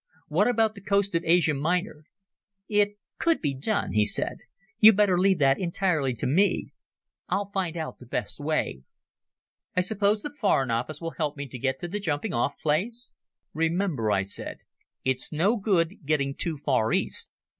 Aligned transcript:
What 0.29 0.47
about 0.47 0.73
the 0.73 0.81
coast 0.81 1.13
of 1.13 1.21
Asia 1.23 1.53
Minor?" 1.53 2.05
"It 2.67 2.97
could 3.19 3.39
be 3.39 3.53
done," 3.53 3.91
he 3.93 4.03
said. 4.03 4.39
"You'd 4.79 4.97
better 4.97 5.15
leave 5.15 5.37
that 5.37 5.59
entirely 5.59 6.11
to 6.13 6.25
me. 6.25 6.71
I'll 7.29 7.51
find 7.51 7.77
out 7.77 7.99
the 7.99 8.07
best 8.07 8.39
way. 8.39 8.81
I 9.75 9.81
suppose 9.81 10.23
the 10.23 10.33
Foreign 10.33 10.71
Office 10.71 11.01
will 11.01 11.11
help 11.19 11.37
me 11.37 11.47
to 11.49 11.59
get 11.59 11.77
to 11.81 11.87
the 11.87 11.99
jumping 11.99 12.33
off 12.33 12.57
place?" 12.63 13.13
"Remember," 13.53 14.09
I 14.09 14.23
said, 14.23 14.61
"it's 15.05 15.31
no 15.31 15.55
good 15.57 16.03
getting 16.03 16.33
too 16.33 16.57
far 16.57 16.91
east. 16.91 17.29